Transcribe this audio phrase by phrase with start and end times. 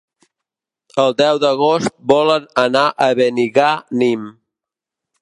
[1.03, 4.29] El deu d'agost volen anar a Benigànim.